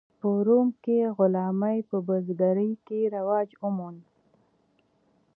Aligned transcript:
په 0.19 0.29
روم 0.47 0.67
کې 0.83 0.97
غلامي 1.17 1.79
په 1.89 1.97
بزګرۍ 2.07 2.71
کې 2.85 2.99
رواج 3.15 3.49
وموند. 3.63 4.01